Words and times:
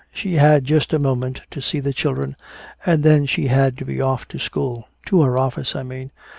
"She 0.11 0.33
had 0.33 0.65
just 0.65 0.93
a 0.93 0.97
moment 0.97 1.43
to 1.51 1.61
see 1.61 1.79
the 1.79 1.93
children 1.93 2.35
and 2.87 3.03
then 3.03 3.27
she 3.27 3.45
had 3.49 3.77
to 3.77 3.85
be 3.85 4.01
off 4.01 4.27
to 4.29 4.39
school 4.39 4.87
to 5.05 5.21
her 5.21 5.37
office, 5.37 5.75
I 5.75 5.83
mean. 5.83 6.09